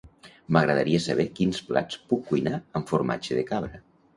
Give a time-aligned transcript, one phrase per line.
[0.55, 3.87] M'agradaria saber quins plats puc cuinar amb formatge de cabra.